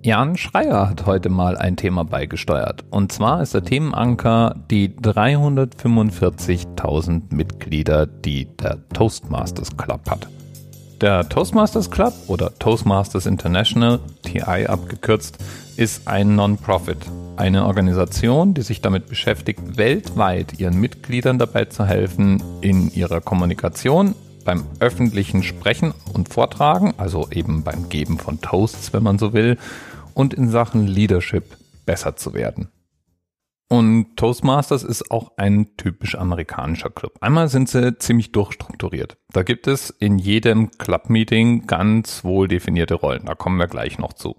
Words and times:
Jan 0.00 0.36
Schreier 0.36 0.88
hat 0.88 1.06
heute 1.06 1.28
mal 1.28 1.56
ein 1.56 1.74
Thema 1.76 2.04
beigesteuert. 2.04 2.84
Und 2.90 3.10
zwar 3.10 3.42
ist 3.42 3.54
der 3.54 3.64
Themenanker 3.64 4.54
die 4.70 4.90
345.000 4.90 7.34
Mitglieder, 7.34 8.06
die 8.06 8.44
der 8.44 8.78
Toastmasters 8.90 9.76
Club 9.76 10.08
hat. 10.08 10.28
Der 11.00 11.28
Toastmasters 11.28 11.90
Club 11.90 12.14
oder 12.28 12.56
Toastmasters 12.60 13.26
International, 13.26 13.98
TI 14.22 14.66
abgekürzt, 14.66 15.38
ist 15.76 16.06
ein 16.06 16.36
Non-Profit. 16.36 16.98
Eine 17.36 17.66
Organisation, 17.66 18.54
die 18.54 18.62
sich 18.62 18.80
damit 18.80 19.08
beschäftigt, 19.08 19.76
weltweit 19.76 20.60
ihren 20.60 20.78
Mitgliedern 20.80 21.38
dabei 21.38 21.64
zu 21.64 21.84
helfen, 21.84 22.40
in 22.60 22.92
ihrer 22.92 23.20
Kommunikation, 23.20 24.14
beim 24.48 24.64
öffentlichen 24.80 25.42
Sprechen 25.42 25.92
und 26.14 26.30
Vortragen, 26.30 26.94
also 26.96 27.28
eben 27.30 27.64
beim 27.64 27.90
Geben 27.90 28.16
von 28.16 28.40
Toasts, 28.40 28.94
wenn 28.94 29.02
man 29.02 29.18
so 29.18 29.34
will, 29.34 29.58
und 30.14 30.32
in 30.32 30.48
Sachen 30.48 30.86
Leadership 30.86 31.58
besser 31.84 32.16
zu 32.16 32.32
werden. 32.32 32.70
Und 33.68 34.16
Toastmasters 34.16 34.84
ist 34.84 35.10
auch 35.10 35.32
ein 35.36 35.76
typisch 35.76 36.14
amerikanischer 36.14 36.88
Club. 36.88 37.18
Einmal 37.20 37.48
sind 37.48 37.68
sie 37.68 37.98
ziemlich 37.98 38.32
durchstrukturiert. 38.32 39.18
Da 39.34 39.42
gibt 39.42 39.66
es 39.66 39.90
in 39.90 40.16
jedem 40.16 40.70
Club-Meeting 40.70 41.66
ganz 41.66 42.24
wohl 42.24 42.48
definierte 42.48 42.94
Rollen. 42.94 43.26
Da 43.26 43.34
kommen 43.34 43.58
wir 43.58 43.66
gleich 43.66 43.98
noch 43.98 44.14
zu. 44.14 44.34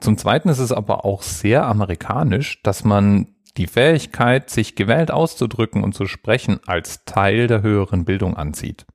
Zum 0.00 0.18
Zweiten 0.18 0.48
ist 0.48 0.58
es 0.58 0.72
aber 0.72 1.04
auch 1.04 1.22
sehr 1.22 1.66
amerikanisch, 1.66 2.60
dass 2.64 2.82
man 2.82 3.28
die 3.56 3.68
Fähigkeit, 3.68 4.50
sich 4.50 4.74
gewählt 4.74 5.12
auszudrücken 5.12 5.84
und 5.84 5.94
zu 5.94 6.06
sprechen, 6.06 6.58
als 6.66 7.04
Teil 7.04 7.46
der 7.46 7.62
höheren 7.62 8.04
Bildung 8.04 8.36
ansieht. 8.36 8.86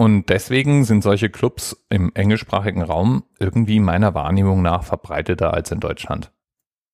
Und 0.00 0.30
deswegen 0.30 0.84
sind 0.84 1.02
solche 1.02 1.28
Clubs 1.28 1.76
im 1.90 2.10
englischsprachigen 2.14 2.80
Raum 2.80 3.24
irgendwie 3.38 3.80
meiner 3.80 4.14
Wahrnehmung 4.14 4.62
nach 4.62 4.82
verbreiteter 4.82 5.52
als 5.52 5.72
in 5.72 5.78
Deutschland. 5.78 6.32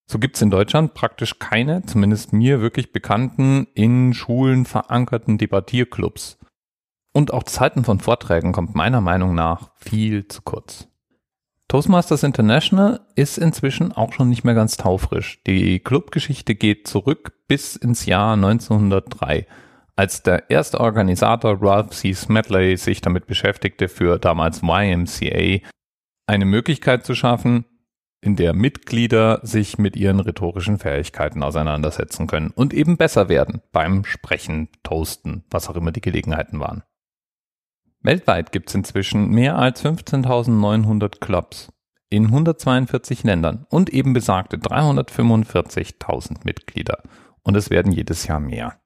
So 0.06 0.18
gibt 0.18 0.34
es 0.34 0.42
in 0.42 0.50
Deutschland 0.50 0.94
praktisch 0.94 1.38
keine, 1.38 1.86
zumindest 1.86 2.32
mir 2.32 2.60
wirklich 2.60 2.90
bekannten, 2.90 3.68
in 3.74 4.12
Schulen 4.12 4.64
verankerten 4.64 5.38
Debattierclubs. 5.38 6.38
Und 7.12 7.32
auch 7.32 7.44
Zeiten 7.44 7.84
von 7.84 8.00
Vorträgen 8.00 8.50
kommt 8.50 8.74
meiner 8.74 9.00
Meinung 9.00 9.36
nach 9.36 9.70
viel 9.76 10.26
zu 10.26 10.42
kurz. 10.42 10.88
Toastmasters 11.68 12.24
International 12.24 13.06
ist 13.14 13.38
inzwischen 13.38 13.92
auch 13.92 14.14
schon 14.14 14.30
nicht 14.30 14.42
mehr 14.42 14.54
ganz 14.54 14.78
taufrisch. 14.78 15.44
Die 15.46 15.78
Clubgeschichte 15.78 16.56
geht 16.56 16.88
zurück 16.88 17.34
bis 17.46 17.76
ins 17.76 18.04
Jahr 18.04 18.32
1903 18.32 19.46
als 19.96 20.22
der 20.22 20.50
erste 20.50 20.78
Organisator 20.78 21.60
Ralph 21.60 21.90
C. 21.90 22.12
Smedley 22.12 22.76
sich 22.76 23.00
damit 23.00 23.26
beschäftigte, 23.26 23.88
für 23.88 24.18
damals 24.18 24.62
YMCA 24.62 25.66
eine 26.26 26.44
Möglichkeit 26.44 27.04
zu 27.04 27.14
schaffen, 27.14 27.64
in 28.20 28.36
der 28.36 28.52
Mitglieder 28.54 29.40
sich 29.42 29.78
mit 29.78 29.96
ihren 29.96 30.20
rhetorischen 30.20 30.78
Fähigkeiten 30.78 31.42
auseinandersetzen 31.42 32.26
können 32.26 32.50
und 32.50 32.74
eben 32.74 32.96
besser 32.96 33.28
werden 33.28 33.62
beim 33.72 34.04
Sprechen, 34.04 34.68
Toasten, 34.82 35.44
was 35.50 35.68
auch 35.68 35.76
immer 35.76 35.92
die 35.92 36.00
Gelegenheiten 36.00 36.60
waren. 36.60 36.82
Weltweit 38.00 38.52
gibt 38.52 38.68
es 38.68 38.74
inzwischen 38.74 39.30
mehr 39.30 39.56
als 39.56 39.84
15.900 39.84 41.20
Clubs 41.20 41.72
in 42.08 42.26
142 42.26 43.24
Ländern 43.24 43.66
und 43.68 43.90
eben 43.90 44.12
besagte 44.12 44.58
345.000 44.58 46.44
Mitglieder. 46.44 47.02
Und 47.42 47.56
es 47.56 47.70
werden 47.70 47.92
jedes 47.92 48.26
Jahr 48.26 48.40
mehr. 48.40 48.80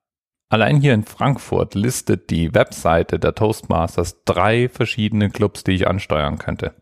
Allein 0.53 0.81
hier 0.81 0.95
in 0.95 1.05
Frankfurt 1.05 1.77
listet 1.77 2.29
die 2.29 2.53
Webseite 2.53 3.21
der 3.21 3.37
Toastmasters 3.37 4.25
drei 4.25 4.69
verschiedene 4.69 5.31
Clubs, 5.31 5.63
die 5.63 5.71
ich 5.71 5.87
ansteuern 5.87 6.39
könnte. 6.39 6.75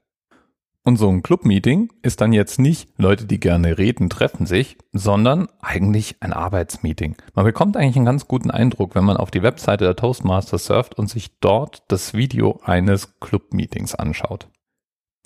Und 0.85 0.97
so 0.97 1.11
ein 1.11 1.23
Clubmeeting 1.23 1.93
ist 2.01 2.23
dann 2.23 2.33
jetzt 2.33 2.59
nicht 2.59 2.89
Leute, 2.97 3.27
die 3.27 3.39
gerne 3.39 3.77
reden, 3.77 4.09
treffen 4.09 4.47
sich, 4.47 4.79
sondern 4.95 5.49
eigentlich 5.61 6.17
ein 6.21 6.33
Arbeitsmeeting. 6.33 7.17
Man 7.35 7.45
bekommt 7.45 7.77
eigentlich 7.77 7.97
einen 7.97 8.07
ganz 8.07 8.27
guten 8.27 8.51
Eindruck, 8.51 8.95
wenn 8.95 9.05
man 9.05 9.19
auf 9.19 9.31
die 9.31 9.43
Webseite 9.43 9.85
der 9.85 9.97
Toastmasters 9.97 10.65
surft 10.65 10.95
und 10.95 11.11
sich 11.11 11.39
dort 11.41 11.83
das 11.89 12.15
Video 12.15 12.61
eines 12.65 13.21
Clubmeetings 13.21 13.95
anschaut. 13.95 14.49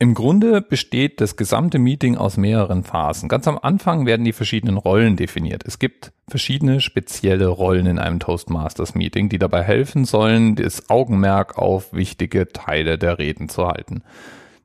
Im 0.03 0.15
Grunde 0.15 0.63
besteht 0.63 1.21
das 1.21 1.37
gesamte 1.37 1.79
Meeting 1.79 2.17
aus 2.17 2.37
mehreren 2.37 2.83
Phasen. 2.83 3.29
Ganz 3.29 3.47
am 3.47 3.57
Anfang 3.57 4.05
werden 4.05 4.25
die 4.25 4.33
verschiedenen 4.33 4.77
Rollen 4.77 5.15
definiert. 5.15 5.63
Es 5.65 5.79
gibt 5.79 6.11
verschiedene 6.27 6.81
spezielle 6.81 7.47
Rollen 7.47 7.87
in 7.87 8.01
einem 8.01 8.19
Toastmasters 8.19 8.97
Meeting, 8.97 9.29
die 9.29 9.39
dabei 9.39 9.63
helfen 9.63 10.05
sollen, 10.05 10.57
das 10.57 10.91
Augenmerk 10.91 11.57
auf 11.57 11.93
wichtige 11.93 12.49
Teile 12.49 12.99
der 12.99 13.21
Reden 13.21 13.49
zu 13.49 13.69
halten. 13.69 14.03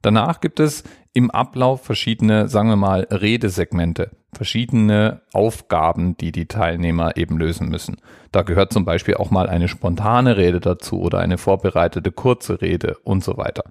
Danach 0.02 0.42
gibt 0.42 0.60
es 0.60 0.84
im 1.14 1.30
Ablauf 1.30 1.84
verschiedene, 1.84 2.48
sagen 2.48 2.70
wir 2.70 2.76
mal, 2.76 3.02
Redesegmente, 3.12 4.10
verschiedene 4.34 5.22
Aufgaben, 5.34 6.18
die 6.18 6.32
die 6.32 6.48
Teilnehmer 6.48 7.16
eben 7.16 7.38
lösen 7.38 7.70
müssen. 7.70 7.98
Da 8.32 8.42
gehört 8.42 8.74
zum 8.74 8.86
Beispiel 8.86 9.14
auch 9.14 9.30
mal 9.30 9.48
eine 9.48 9.68
spontane 9.68 10.36
Rede 10.36 10.62
dazu 10.62 11.00
oder 11.00 11.20
eine 11.20 11.38
vorbereitete 11.38 12.12
kurze 12.12 12.60
Rede 12.60 12.98
und 13.04 13.24
so 13.24 13.38
weiter. 13.38 13.66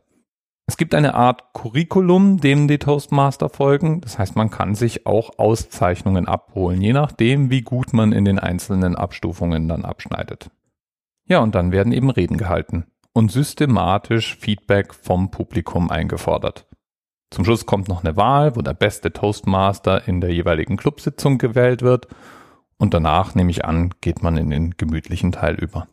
Es 0.69 0.77
gibt 0.77 0.95
eine 0.95 1.15
Art 1.15 1.53
Curriculum, 1.53 2.39
dem 2.41 2.67
die 2.67 2.79
Toastmaster 2.79 3.49
folgen. 3.49 4.01
Das 4.01 4.19
heißt, 4.19 4.35
man 4.35 4.51
kann 4.51 4.75
sich 4.75 5.07
auch 5.07 5.39
Auszeichnungen 5.39 6.27
abholen, 6.27 6.83
je 6.83 6.93
nachdem, 6.93 7.51
wie 7.51 7.63
gut 7.63 7.93
man 7.93 8.13
in 8.13 8.25
den 8.25 8.41
einzelnen 8.41 8.97
Abstufungen 8.97 9.69
dann 9.69 9.85
abschneidet. 9.85 10.51
Ja, 11.29 11.39
und 11.39 11.55
dann 11.55 11.71
werden 11.71 11.93
eben 11.93 12.11
Reden 12.11 12.37
gehalten 12.37 12.87
und 13.13 13.31
systematisch 13.31 14.37
Feedback 14.37 14.93
vom 14.93 15.31
Publikum 15.31 15.91
eingefordert. 15.91 16.67
Zum 17.31 17.45
Schluss 17.45 17.67
kommt 17.67 17.89
noch 17.89 18.05
eine 18.05 18.17
Wahl, 18.17 18.57
wo 18.57 18.61
der 18.61 18.75
beste 18.75 19.13
Toastmaster 19.13 20.07
in 20.07 20.21
der 20.21 20.33
jeweiligen 20.33 20.77
Clubsitzung 20.77 21.39
gewählt 21.39 21.83
wird. 21.83 22.09
Und 22.77 22.93
danach, 22.93 23.35
nehme 23.35 23.51
ich 23.51 23.65
an, 23.65 23.95
geht 24.01 24.23
man 24.23 24.37
in 24.37 24.51
den 24.51 24.77
gemütlichen 24.77 25.33
Teil 25.33 25.55
über. 25.55 25.89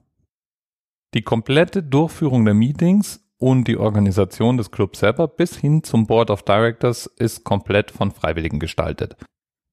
Die 1.13 1.21
komplette 1.21 1.81
Durchführung 1.81 2.43
der 2.43 2.55
Meetings 2.55 3.22
und 3.43 3.67
die 3.67 3.75
Organisation 3.75 4.55
des 4.55 4.71
Clubs 4.71 4.99
selber 4.99 5.27
bis 5.27 5.57
hin 5.57 5.83
zum 5.83 6.07
Board 6.07 6.29
of 6.29 6.43
Directors 6.43 7.07
ist 7.17 7.43
komplett 7.43 7.91
von 7.91 8.11
Freiwilligen 8.11 8.57
gestaltet. 8.57 9.17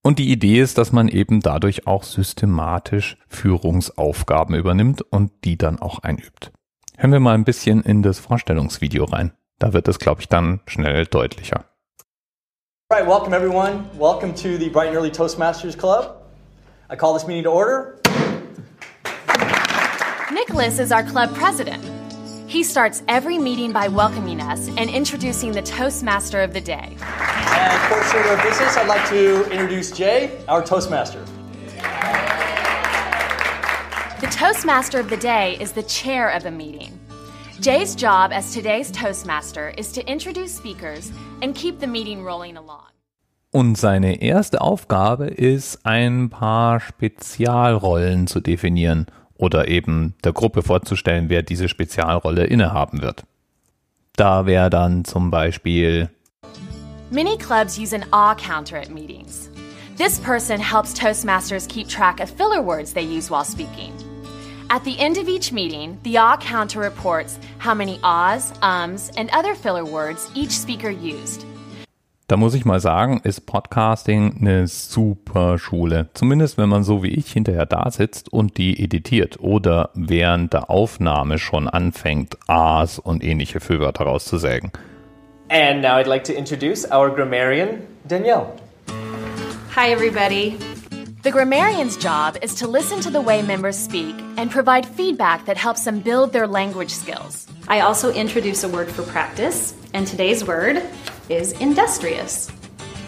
Und 0.03 0.19
die 0.19 0.33
Idee 0.33 0.61
ist, 0.61 0.77
dass 0.77 0.91
man 0.91 1.07
eben 1.07 1.39
dadurch 1.39 1.87
auch 1.87 2.03
systematisch 2.03 3.17
Führungsaufgaben 3.29 4.57
übernimmt 4.57 5.03
und 5.03 5.31
die 5.45 5.57
dann 5.57 5.79
auch 5.79 6.01
einübt. 6.01 6.51
Hören 6.97 7.13
wir 7.13 7.21
mal 7.21 7.35
ein 7.35 7.45
bisschen 7.45 7.85
in 7.85 8.03
das 8.03 8.19
Vorstellungsvideo 8.19 9.05
rein. 9.05 9.31
Da 9.61 9.73
wird 9.73 9.87
es, 9.87 10.01
glaube 10.01 10.21
ich, 10.21 10.29
dann 10.29 10.59
schnell 10.67 11.07
deutlicher. 11.07 11.67
All 12.89 12.99
right, 12.99 13.09
welcome 13.09 13.37
everyone. 13.37 13.85
Welcome 13.97 14.35
to 14.35 14.59
the 14.59 14.69
Bright 14.69 14.89
and 14.89 14.97
Early 14.97 15.13
Toastmasters 15.13 15.79
Club. 15.79 16.17
I 16.91 16.97
call 16.97 17.15
this 17.15 17.25
meeting 17.25 17.45
to 17.45 17.51
order. 17.51 18.01
Nicholas 20.33 20.81
is 20.81 20.91
our 20.91 21.05
club 21.05 21.33
president. 21.37 22.00
He 22.51 22.65
starts 22.65 23.05
every 23.07 23.39
meeting 23.39 23.71
by 23.71 23.87
welcoming 23.87 24.41
us 24.41 24.67
and 24.77 24.91
introducing 24.91 25.53
the 25.53 25.63
Toastmaster 25.63 26.41
of 26.41 26.53
the 26.53 26.61
day. 26.61 26.97
And 26.99 27.83
for 27.89 28.19
order 28.19 28.33
of 28.33 28.43
business, 28.43 28.77
I'd 28.77 28.89
like 28.89 29.09
to 29.11 29.49
introduce 29.53 29.93
Jay, 29.93 30.37
our 30.49 30.61
Toastmaster. 30.61 31.25
The 34.21 34.27
Toastmaster 34.33 34.99
of 34.99 35.09
the 35.09 35.17
day 35.17 35.59
is 35.61 35.71
the 35.71 35.85
chair 35.85 36.29
of 36.29 36.43
the 36.43 36.51
meeting. 36.51 36.99
Jay's 37.61 37.95
job 37.95 38.33
as 38.33 38.53
today's 38.53 38.91
Toastmaster 38.91 39.73
is 39.79 39.93
to 39.93 40.05
introduce 40.11 40.53
speakers 40.53 41.13
and 41.43 41.55
keep 41.55 41.79
the 41.79 41.87
meeting 41.87 42.25
rolling 42.25 42.57
along. 42.57 42.89
Und 43.53 43.79
seine 43.79 44.23
erste 44.23 44.61
Aufgabe 44.61 45.27
ist, 45.29 45.87
ein 45.87 46.31
paar 46.31 46.81
Spezialrollen 46.81 48.27
zu 48.27 48.41
definieren 48.41 49.07
oder 49.41 49.69
eben 49.69 50.15
der 50.23 50.33
Gruppe 50.33 50.63
vorzustellen, 50.63 51.29
wer 51.29 51.43
diese 51.43 51.69
Spezialrolle 51.69 52.45
innehaben 52.45 53.03
wird. 53.03 53.25
Da 54.17 54.47
wäre 54.47 54.71
dann 54.71 55.05
zum 55.05 55.31
Beispiel 55.31 56.11
Many 57.11 57.37
clubs 57.39 57.77
use 57.77 57.93
an 57.93 58.05
awe 58.13 58.37
counter 58.37 58.77
at 58.77 58.91
meetings. 58.91 59.51
This 59.97 60.21
person 60.21 60.61
helps 60.61 60.95
Toastmasters 60.95 61.67
keep 61.67 61.89
track 61.89 62.21
of 62.21 62.31
filler 62.31 62.63
words 62.63 62.93
they 62.93 63.03
use 63.03 63.31
while 63.31 63.45
speaking. 63.45 63.93
At 64.69 64.85
the 64.85 64.97
end 65.01 65.19
of 65.19 65.29
each 65.29 65.53
meeting, 65.53 65.99
the 66.05 66.19
awe 66.19 66.37
counter 66.37 66.79
reports 66.79 67.39
how 67.59 67.75
many 67.75 67.99
ahs, 68.05 68.53
ums, 68.63 69.11
and 69.17 69.29
other 69.33 69.57
filler 69.57 69.85
words 69.85 70.31
each 70.35 70.53
speaker 70.53 70.91
used. 70.91 71.45
Da 72.31 72.37
muss 72.37 72.55
ich 72.55 72.65
mal 72.65 72.79
sagen, 72.79 73.21
ist 73.25 73.45
Podcasting 73.45 74.37
eine 74.41 74.69
super 74.69 75.59
Schule. 75.59 76.11
Zumindest 76.15 76.59
wenn 76.59 76.69
man 76.69 76.85
so 76.85 77.03
wie 77.03 77.09
ich 77.09 77.33
hinterher 77.33 77.67
da 77.67 77.91
sitzt 77.91 78.33
und 78.33 78.57
die 78.57 78.81
editiert 78.85 79.41
oder 79.41 79.91
während 79.95 80.53
der 80.53 80.71
Aufnahme 80.71 81.39
schon 81.39 81.67
anfängt, 81.67 82.39
A's 82.47 83.01
und 83.01 83.25
ähnliche 83.25 83.59
Füllwörter 83.59 84.05
rauszusägen. 84.05 84.71
And 85.49 85.83
now 85.83 85.99
I'd 85.99 86.07
like 86.07 86.23
to 86.23 86.33
introduce 86.33 86.89
our 86.89 87.11
grammarian, 87.13 87.81
Danielle. 88.07 88.55
Hi, 89.75 89.91
everybody. 89.91 90.57
The 91.25 91.33
grammarian's 91.33 91.97
job 91.97 92.39
is 92.45 92.55
to 92.61 92.69
listen 92.69 93.01
to 93.01 93.11
the 93.11 93.21
way 93.21 93.43
members 93.43 93.77
speak 93.77 94.15
and 94.37 94.53
provide 94.53 94.87
feedback 94.87 95.47
that 95.47 95.57
helps 95.57 95.83
them 95.83 95.99
build 95.99 96.33
their 96.33 96.47
language 96.47 96.93
skills. 96.93 97.49
I 97.67 97.81
also 97.81 98.13
introduce 98.13 98.63
a 98.63 98.69
word 98.69 98.89
for 98.89 99.03
practice, 99.03 99.75
and 99.93 100.07
today's 100.07 100.45
word 100.45 100.81
is 101.31 101.53
industrious. 101.61 102.51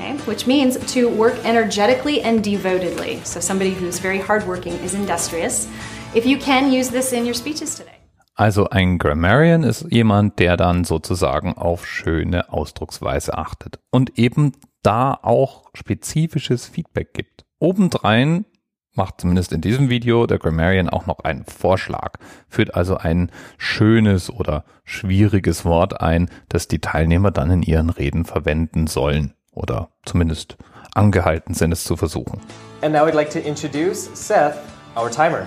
okay, 0.03 0.17
which 0.27 0.47
means 0.47 0.79
to 0.93 1.09
work 1.09 1.35
energetically 1.45 2.23
and 2.23 2.43
devotedly. 2.43 3.21
So 3.25 3.41
somebody 3.41 3.73
who's 3.75 3.99
very 3.99 4.19
hardworking 4.19 4.75
is 4.85 4.95
industrious. 4.95 5.69
If 6.15 6.27
you 6.27 6.39
can 6.39 6.73
use 6.73 6.91
this 6.91 7.13
in 7.13 7.25
your 7.25 7.35
speeches 7.35 7.75
today. 7.77 7.99
Also 8.35 8.67
ein 8.71 8.99
Grammarian 8.99 9.63
ist 9.63 9.87
jemand, 9.91 10.39
der 10.39 10.57
dann 10.57 10.85
sozusagen 10.85 11.55
auf 11.55 11.87
schöne 11.87 12.51
Ausdrucksweise 12.51 13.37
achtet 13.37 13.79
und 13.91 14.19
eben 14.19 14.53
da 14.83 15.19
auch 15.23 15.71
spezifisches 15.75 16.67
Feedback 16.67 17.13
gibt. 17.13 17.45
Obendrein 17.61 18.47
macht 18.94 19.21
zumindest 19.21 19.53
in 19.53 19.61
diesem 19.61 19.89
Video 19.89 20.27
der 20.27 20.39
Grammarian 20.39 20.89
auch 20.89 21.06
noch 21.06 21.21
einen 21.21 21.44
Vorschlag, 21.44 22.15
führt 22.49 22.75
also 22.75 22.97
ein 22.97 23.31
schönes 23.59 24.31
oder 24.31 24.65
schwieriges 24.85 25.65
Wort 25.65 26.00
ein, 26.00 26.29
das 26.49 26.69
die 26.69 26.81
Teilnehmer 26.81 27.31
dann 27.31 27.50
in 27.50 27.62
ihren 27.62 27.91
Reden 27.91 28.25
verwenden 28.25 28.87
sollen 28.87 29.35
oder 29.53 29.91
zumindest 30.05 30.56
angehalten 30.94 31.55
sind, 31.55 31.73
es 31.73 31.85
zu 31.85 31.97
versuchen. 31.97 32.41
And 32.83 32.93
now 32.93 33.06
we'd 33.06 33.15
like 33.15 33.31
to 33.31 33.39
introduce 33.39 34.11
Seth, 34.15 34.56
our 34.97 35.11
timer. 35.11 35.47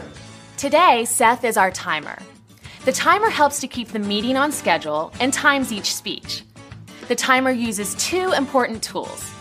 Today, 0.58 1.06
Seth 1.06 1.44
is 1.44 1.58
our 1.58 1.72
timer. 1.72 2.18
The 2.86 2.92
timer 2.92 3.30
helps 3.30 3.60
to 3.62 3.68
keep 3.68 3.90
the 3.90 4.00
meeting 4.00 4.38
on 4.38 4.52
schedule 4.52 5.12
and 5.20 5.34
times 5.34 5.72
each 5.72 5.94
speech. 5.94 6.44
The 7.08 7.16
timer 7.16 7.52
uses 7.52 7.96
two 7.96 8.32
important 8.32 8.82
tools 8.82 9.32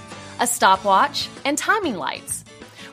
a 0.41 0.47
stopwatch 0.47 1.29
and 1.45 1.56
timing 1.56 1.95
lights. 1.95 2.44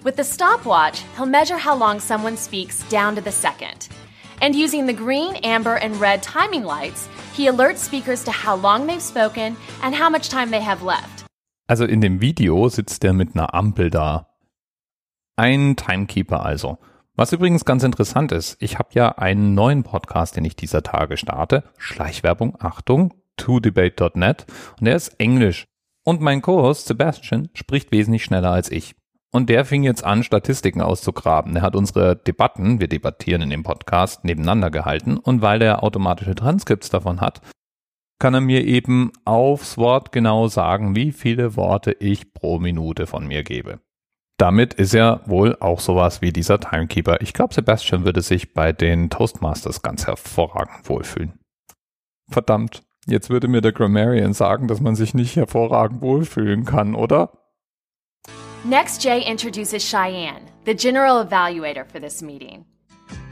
With 0.03 0.15
the 0.15 0.24
stopwatch, 0.24 1.03
he'll 1.15 1.27
measure 1.27 1.59
how 1.59 1.75
long 1.75 2.00
someone 2.00 2.36
speaks 2.36 2.83
down 2.89 3.15
to 3.15 3.21
the 3.21 3.31
second. 3.31 3.88
And 4.42 4.56
using 4.56 4.88
the 4.88 4.94
green, 4.94 5.36
amber, 5.44 5.75
and 5.75 5.95
red 6.01 6.24
timing 6.24 6.63
lights, 6.63 7.07
he 7.33 7.48
alerts 7.48 7.77
speakers 7.77 8.24
to 8.24 8.31
how 8.31 8.56
long 8.56 8.88
they've 8.88 9.01
spoken 9.01 9.56
and 9.83 9.94
how 9.94 10.09
much 10.09 10.30
time 10.30 10.50
they 10.50 10.62
have 10.62 10.83
left. 10.83 11.25
Also 11.68 11.86
in 11.86 12.01
dem 12.01 12.19
Video 12.19 12.68
sitzt 12.68 13.03
er 13.03 13.13
mit 13.13 13.36
einer 13.36 13.53
Ampel 13.53 13.92
da. 13.92 14.27
Ein 15.36 15.75
Timekeeper 15.75 16.44
also. 16.44 16.80
Was 17.15 17.31
übrigens 17.31 17.63
ganz 17.63 17.83
interessant 17.83 18.31
ist, 18.31 18.57
ich 18.59 18.80
habe 18.80 18.89
ja 18.94 19.09
einen 19.19 19.53
neuen 19.53 19.83
Podcast, 19.83 20.36
den 20.36 20.45
ich 20.45 20.56
dieser 20.56 20.81
Tage 20.81 21.15
starte. 21.18 21.63
Schleichwerbung, 21.77 22.57
Achtung, 22.59 23.13
todebate.net 23.38 24.48
und 24.80 24.86
der 24.86 24.95
ist 24.95 25.19
Englisch. 25.19 25.68
Und 26.03 26.21
mein 26.21 26.42
Co-Host 26.42 26.88
Sebastian 26.88 27.50
spricht 27.53 27.92
wesentlich 27.92 28.24
schneller 28.24 28.50
als 28.50 28.71
ich. 28.71 28.95
Und 29.33 29.50
der 29.50 29.63
fing 29.63 29.83
jetzt 29.83 30.04
an, 30.04 30.24
Statistiken 30.24 30.81
auszugraben. 30.81 31.56
Er 31.56 31.62
hat 31.62 31.75
unsere 31.75 32.18
Debatten, 32.18 32.81
wir 32.81 32.89
debattieren 32.89 33.42
in 33.42 33.50
dem 33.50 33.63
Podcast, 33.63 34.25
nebeneinander 34.25 34.69
gehalten. 34.69 35.18
Und 35.18 35.42
weil 35.42 35.62
er 35.62 35.83
automatische 35.83 36.36
Transkripts 36.36 36.89
davon 36.89 37.22
hat, 37.22 37.42
kann 38.19 38.33
er 38.33 38.42
mir 38.42 38.66
eben 38.66 39.12
aufs 39.25 39.78
Wort 39.78 40.12
genau 40.12 40.48
sagen, 40.48 40.95
wie 40.95 41.12
viele 41.12 41.56
Worte 41.56 41.94
ich 41.94 42.33
pro 42.33 42.60
Minute 42.60 43.07
von 43.07 43.25
mir 43.25 43.44
gebe. 43.44 43.80
Damit 44.38 44.74
ist 44.74 44.94
er 44.94 45.22
wohl 45.25 45.56
auch 45.60 45.80
sowas 45.80 46.22
wie 46.22 46.34
dieser 46.34 46.60
Timekeeper. 46.60 47.22
Ich 47.22 47.34
glaube, 47.34 47.54
Sebastian 47.54 48.06
würde 48.06 48.22
sich 48.22 48.54
bei 48.54 48.74
den 48.74 49.10
Toastmasters 49.10 49.81
ganz 49.81 50.07
hervorragend 50.07 50.89
wohlfühlen. 50.89 51.39
Verdammt, 52.30 52.84
jetzt 53.07 53.30
würde 53.30 53.48
mir 53.48 53.62
der 53.62 53.72
Grammarian 53.72 54.34
sagen, 54.34 54.68
dass 54.68 54.81
man 54.81 54.95
sich 54.95 55.13
nicht 55.13 55.36
hervorragend 55.36 56.01
wohlfühlen 56.01 56.66
kann, 56.66 56.95
oder? 56.95 57.41
Next, 58.63 59.02
Jay 59.02 59.24
introduces 59.24 59.84
Cheyenne, 59.84 60.48
the 60.66 60.75
general 60.75 61.25
evaluator 61.25 61.84
for 61.84 62.00
this 62.00 62.22
meeting. 62.22 62.63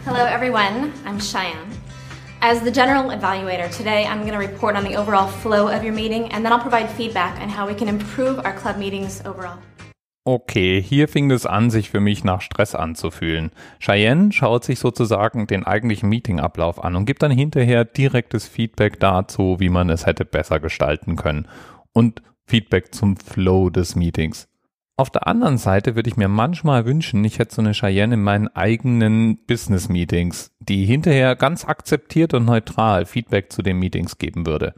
Hello, 0.04 0.26
everyone. 0.26 0.92
I'm 1.06 1.20
Cheyenne. 1.20 1.70
As 2.42 2.62
the 2.62 2.72
general 2.72 3.12
evaluator, 3.12 3.70
today 3.70 4.08
I'm 4.08 4.22
going 4.22 4.34
to 4.34 4.40
report 4.40 4.76
on 4.76 4.84
the 4.84 4.96
overall 4.96 5.28
flow 5.28 5.68
of 5.68 5.84
your 5.84 5.94
meeting 5.94 6.32
and 6.32 6.44
then 6.44 6.52
I'll 6.52 6.60
provide 6.60 6.90
feedback 6.90 7.40
on 7.42 7.48
how 7.48 7.68
we 7.68 7.76
can 7.76 7.88
improve 7.88 8.40
our 8.40 8.54
club 8.54 8.78
meetings 8.78 9.22
overall. 9.24 9.60
Okay, 10.26 10.82
hier 10.82 11.08
fing 11.08 11.30
es 11.30 11.46
an, 11.46 11.70
sich 11.70 11.92
für 11.92 12.00
mich 12.00 12.24
nach 12.24 12.42
Stress 12.42 12.74
anzufühlen. 12.74 13.52
Cheyenne 13.80 14.32
schaut 14.32 14.64
sich 14.64 14.80
sozusagen 14.80 15.46
den 15.46 15.64
eigentlichen 15.64 16.10
Meetingablauf 16.10 16.84
an 16.84 16.96
und 16.96 17.06
gibt 17.06 17.22
dann 17.22 17.32
hinterher 17.32 17.86
direktes 17.86 18.48
Feedback 18.48 19.00
dazu, 19.00 19.58
wie 19.60 19.70
man 19.70 19.92
es 19.92 20.08
hätte 20.08 20.26
besser 20.26 20.60
gestalten 20.60 21.16
können. 21.16 21.48
Und 21.94 22.24
Feedback 22.48 22.96
zum 22.96 23.16
Flow 23.16 23.70
des 23.70 23.96
Meetings. 23.96 24.49
Auf 25.00 25.10
der 25.10 25.28
anderen 25.28 25.58
Seite 25.58 25.96
würde 25.96 26.10
ich 26.10 26.18
mir 26.18 26.28
manchmal 26.28 26.86
wünschen, 26.86 27.24
ich 27.24 27.40
hätte 27.40 27.56
so 27.56 27.62
eine 27.62 27.72
Cheyenne 27.72 28.16
in 28.16 28.22
meinen 28.22 28.50
eigenen 28.50 29.38
Business-Meetings, 29.46 30.52
die 30.60 30.84
hinterher 30.84 31.38
ganz 31.38 31.64
akzeptiert 31.64 32.34
und 32.34 32.44
neutral 32.44 33.06
Feedback 33.06 33.50
zu 33.50 33.62
den 33.62 33.80
Meetings 33.80 34.18
geben 34.18 34.46
würde. 34.46 34.74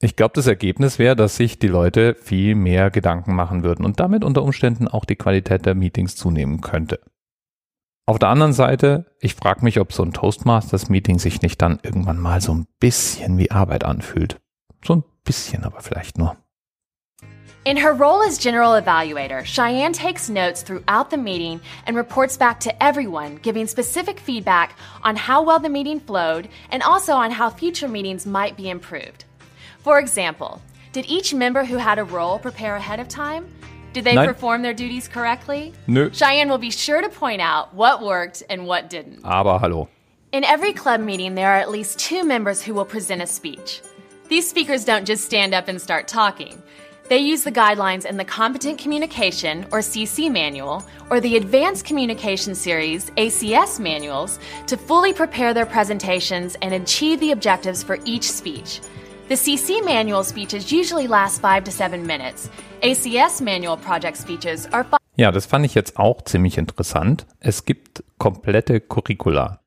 Ich 0.00 0.14
glaube, 0.14 0.34
das 0.36 0.46
Ergebnis 0.46 1.00
wäre, 1.00 1.16
dass 1.16 1.34
sich 1.34 1.58
die 1.58 1.66
Leute 1.66 2.14
viel 2.14 2.54
mehr 2.54 2.92
Gedanken 2.92 3.34
machen 3.34 3.64
würden 3.64 3.84
und 3.84 3.98
damit 3.98 4.22
unter 4.22 4.44
Umständen 4.44 4.86
auch 4.86 5.04
die 5.04 5.16
Qualität 5.16 5.66
der 5.66 5.74
Meetings 5.74 6.14
zunehmen 6.14 6.60
könnte. 6.60 7.00
Auf 8.06 8.20
der 8.20 8.28
anderen 8.28 8.52
Seite, 8.52 9.06
ich 9.18 9.34
frage 9.34 9.64
mich, 9.64 9.80
ob 9.80 9.92
so 9.92 10.04
ein 10.04 10.12
Toastmasters-Meeting 10.12 11.18
sich 11.18 11.42
nicht 11.42 11.60
dann 11.60 11.80
irgendwann 11.82 12.20
mal 12.20 12.40
so 12.40 12.54
ein 12.54 12.68
bisschen 12.78 13.38
wie 13.38 13.50
Arbeit 13.50 13.82
anfühlt. 13.82 14.38
So 14.84 14.94
ein 14.94 15.04
bisschen, 15.24 15.64
aber 15.64 15.80
vielleicht 15.80 16.16
nur. 16.16 16.36
In 17.68 17.76
her 17.76 17.92
role 17.92 18.22
as 18.22 18.38
general 18.38 18.80
evaluator, 18.80 19.44
Cheyenne 19.44 19.92
takes 19.92 20.30
notes 20.30 20.62
throughout 20.62 21.10
the 21.10 21.18
meeting 21.18 21.60
and 21.84 21.94
reports 21.94 22.34
back 22.34 22.60
to 22.60 22.82
everyone, 22.82 23.36
giving 23.36 23.66
specific 23.66 24.18
feedback 24.18 24.78
on 25.02 25.16
how 25.16 25.42
well 25.42 25.58
the 25.58 25.68
meeting 25.68 26.00
flowed 26.00 26.48
and 26.70 26.82
also 26.82 27.12
on 27.12 27.30
how 27.30 27.50
future 27.50 27.86
meetings 27.86 28.24
might 28.24 28.56
be 28.56 28.70
improved. 28.70 29.26
For 29.80 29.98
example, 29.98 30.62
did 30.92 31.04
each 31.10 31.34
member 31.34 31.62
who 31.62 31.76
had 31.76 31.98
a 31.98 32.04
role 32.04 32.38
prepare 32.38 32.76
ahead 32.76 33.00
of 33.00 33.08
time? 33.08 33.46
Did 33.92 34.04
they 34.04 34.14
Nein. 34.14 34.26
perform 34.28 34.62
their 34.62 34.72
duties 34.72 35.06
correctly? 35.06 35.74
Nö. 35.86 36.10
Cheyenne 36.14 36.48
will 36.48 36.56
be 36.56 36.70
sure 36.70 37.02
to 37.02 37.10
point 37.10 37.42
out 37.42 37.74
what 37.74 38.02
worked 38.02 38.42
and 38.48 38.66
what 38.66 38.88
didn't. 38.88 39.20
Aber 39.24 39.58
hallo. 39.58 39.90
In 40.32 40.42
every 40.42 40.72
club 40.72 41.02
meeting, 41.02 41.34
there 41.34 41.50
are 41.50 41.58
at 41.58 41.70
least 41.70 41.98
two 41.98 42.24
members 42.24 42.62
who 42.62 42.72
will 42.72 42.86
present 42.86 43.20
a 43.20 43.26
speech. 43.26 43.82
These 44.30 44.48
speakers 44.48 44.86
don't 44.86 45.04
just 45.04 45.26
stand 45.26 45.52
up 45.52 45.68
and 45.68 45.78
start 45.78 46.08
talking. 46.08 46.62
They 47.08 47.20
use 47.20 47.42
the 47.42 47.50
guidelines 47.50 48.04
in 48.04 48.18
the 48.18 48.24
Competent 48.24 48.78
Communication, 48.78 49.64
or 49.72 49.78
CC 49.78 50.30
manual, 50.30 50.84
or 51.08 51.20
the 51.20 51.38
Advanced 51.38 51.86
Communication 51.86 52.54
Series, 52.54 53.08
ACS 53.16 53.80
manuals, 53.80 54.38
to 54.66 54.76
fully 54.76 55.14
prepare 55.14 55.54
their 55.54 55.64
presentations 55.64 56.54
and 56.60 56.74
achieve 56.74 57.18
the 57.20 57.32
objectives 57.32 57.82
for 57.82 57.96
each 58.04 58.30
speech. 58.30 58.82
The 59.28 59.36
CC 59.36 59.82
manual 59.82 60.22
speeches 60.22 60.70
usually 60.70 61.06
last 61.06 61.40
five 61.40 61.64
to 61.64 61.70
seven 61.70 62.06
minutes. 62.06 62.50
ACS 62.82 63.40
manual 63.40 63.78
project 63.78 64.18
speeches 64.18 64.66
are 64.66 64.84
five. 64.84 65.00
Ja, 65.16 65.32
das 65.32 65.46
fand 65.46 65.64
ich 65.64 65.74
jetzt 65.74 65.96
auch 65.96 66.22
ziemlich 66.24 66.58
interessant. 66.58 67.26
Es 67.40 67.64
gibt 67.64 68.04
komplette 68.18 68.80
Curricula, 68.80 69.60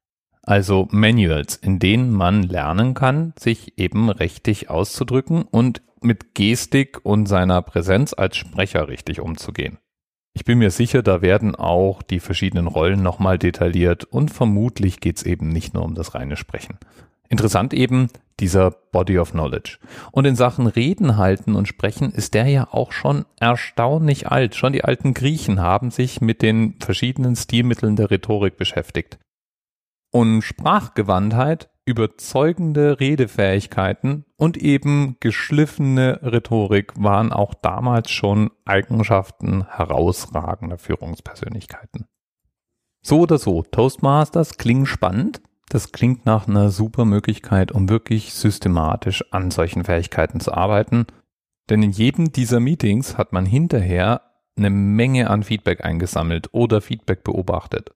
also 0.44 0.88
Manuals, 0.92 1.56
in 1.56 1.80
denen 1.80 2.14
man 2.14 2.44
lernen 2.44 2.94
kann, 2.94 3.34
sich 3.38 3.80
eben 3.80 4.12
richtig 4.12 4.70
auszudrücken 4.70 5.42
und 5.42 5.82
mit 6.04 6.36
Gestik 6.36 7.00
und 7.04 7.28
seiner 7.28 7.62
Präsenz 7.62 8.14
als 8.14 8.38
Sprecher 8.38 8.88
richtig 8.88 9.20
umzugehen. 9.20 9.78
Ich 10.34 10.46
bin 10.46 10.60
mir 10.60 10.72
sicher, 10.72 11.04
da 11.04 11.22
werden 11.22 11.56
auch 11.56 12.02
die 12.02 12.20
verschiedenen 12.20 12.68
Rollen 12.68 13.04
nochmal 13.04 13.38
detailliert 13.38 14.06
und 14.06 14.32
vermutlich 14.32 15.00
geht's 15.00 15.24
eben 15.24 15.50
nicht 15.50 15.74
nur 15.74 15.84
um 15.84 15.94
das 15.94 16.16
reine 16.16 16.38
Sprechen. 16.38 16.78
Interessant 17.28 17.74
eben 17.74 18.10
dieser 18.42 18.72
Body 18.72 19.18
of 19.18 19.32
Knowledge. 19.32 19.78
Und 20.12 20.26
in 20.26 20.36
Sachen 20.36 20.68
Reden 20.68 21.18
halten 21.18 21.56
und 21.56 21.68
sprechen 21.68 22.12
ist 22.12 22.34
der 22.34 22.48
ja 22.48 22.68
auch 22.72 22.92
schon 22.92 23.26
erstaunlich 23.40 24.28
alt. 24.28 24.56
Schon 24.56 24.74
die 24.74 24.84
alten 24.84 25.14
Griechen 25.14 25.62
haben 25.62 25.92
sich 25.92 26.20
mit 26.20 26.42
den 26.42 26.76
verschiedenen 26.80 27.36
Stilmitteln 27.36 27.96
der 27.96 28.12
Rhetorik 28.12 28.58
beschäftigt. 28.58 29.18
Und 30.12 30.42
Sprachgewandtheit, 30.42 31.70
überzeugende 31.86 33.00
Redefähigkeiten 33.00 34.26
und 34.38 34.58
eben 34.58 35.18
geschliffene 35.20 36.20
Rhetorik 36.22 36.94
waren 36.96 37.34
auch 37.34 37.54
damals 37.54 38.12
schon 38.12 38.52
Eigenschaften 38.66 39.66
herausragender 39.68 40.78
Führungspersönlichkeiten. 40.78 42.06
So 43.04 43.22
oder 43.22 43.38
so, 43.38 43.64
Toastmasters 43.64 44.58
klingen 44.58 44.86
spannend. 44.86 45.42
Das 45.70 45.92
klingt 45.92 46.26
nach 46.26 46.48
einer 46.48 46.70
super 46.70 47.06
Möglichkeit, 47.06 47.72
um 47.72 47.90
wirklich 47.90 48.34
systematisch 48.34 49.24
an 49.32 49.52
solchen 49.52 49.86
Fähigkeiten 49.86 50.40
zu 50.40 50.54
arbeiten. 50.54 51.08
Denn 51.70 51.82
in 51.82 51.92
jedem 51.92 52.32
dieser 52.32 52.60
Meetings 52.60 53.18
hat 53.18 53.34
man 53.34 53.46
hinterher 53.46 54.22
eine 54.58 54.70
Menge 54.70 55.30
an 55.30 55.44
Feedback 55.44 55.84
eingesammelt 55.84 56.50
oder 56.52 56.82
Feedback 56.82 57.24
beobachtet. 57.24 57.92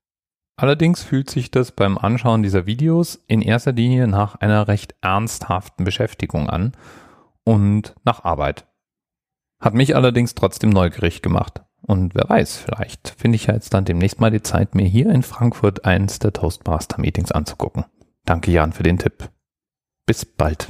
Allerdings 0.58 1.04
fühlt 1.04 1.30
sich 1.30 1.52
das 1.52 1.72
beim 1.72 1.98
Anschauen 1.98 2.42
dieser 2.42 2.66
Videos 2.66 3.22
in 3.28 3.42
erster 3.42 3.74
Linie 3.74 4.08
nach 4.08 4.36
einer 4.36 4.68
recht 4.68 4.96
ernsthaften 5.02 5.84
Beschäftigung 5.84 6.50
an 6.50 6.72
und 7.44 7.94
nach 8.06 8.24
Arbeit. 8.24 8.66
Hat 9.60 9.74
mich 9.74 9.96
allerdings 9.96 10.34
trotzdem 10.34 10.70
neugierig 10.70 11.22
gemacht. 11.22 11.62
Und 11.82 12.16
wer 12.16 12.28
weiß, 12.28 12.58
vielleicht 12.58 13.14
finde 13.18 13.36
ich 13.36 13.48
ja 13.48 13.54
jetzt 13.54 13.74
dann 13.74 13.86
demnächst 13.86 14.20
mal 14.20 14.32
die 14.32 14.42
Zeit, 14.42 14.76
mir 14.76 14.86
hier 14.86 15.10
in 15.10 15.24
Frankfurt 15.24 15.86
eins 15.86 16.20
der 16.20 16.34
Toastmaster 16.34 17.00
Meetings 17.00 17.32
anzugucken. 17.32 17.86
Danke 18.26 18.52
Jan 18.52 18.74
für 18.74 18.84
den 18.84 18.98
Tipp. 18.98 19.30
Bis 20.08 20.26
bald. 20.26 20.70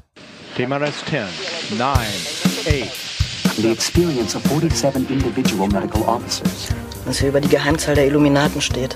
TMRS 0.57 1.05
10, 1.05 1.77
9, 1.77 1.89
8, 1.89 3.15
and 3.45 3.57
the 3.57 3.71
experience 3.71 4.35
of 4.35 4.43
47 4.43 5.09
individual 5.09 5.67
medical 5.67 6.01
officers. 6.03 6.69
Was 7.05 7.19
hier 7.19 7.29
über 7.29 7.39
die 7.39 7.49
Geheimzahl 7.49 7.95
der 7.95 8.07
Illuminaten 8.07 8.61
steht. 8.61 8.95